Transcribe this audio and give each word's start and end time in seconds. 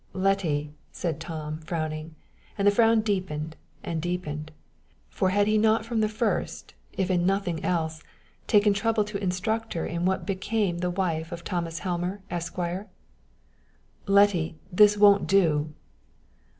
"Letty," 0.13 0.73
said 0.91 1.19
Tom, 1.19 1.59
frowning 1.59 2.15
and 2.57 2.67
the 2.67 2.71
frown 2.71 3.01
deepened 3.01 3.55
and 3.83 4.01
deepened; 4.01 4.51
for 5.11 5.29
had 5.29 5.45
he 5.45 5.59
not 5.59 5.85
from 5.85 5.99
the 5.99 6.09
first, 6.09 6.73
if 6.93 7.11
in 7.11 7.23
nothing 7.23 7.63
else, 7.63 8.01
taken 8.47 8.73
trouble 8.73 9.03
to 9.03 9.21
instruct 9.21 9.75
her 9.75 9.85
in 9.85 10.05
what 10.05 10.25
became 10.25 10.79
the 10.79 10.89
wife 10.89 11.31
of 11.31 11.43
Thomas 11.43 11.77
Helmer, 11.85 12.23
Esq.? 12.31 12.57
"Letty, 14.07 14.55
this 14.71 14.97
won't 14.97 15.27
do!" 15.27 15.71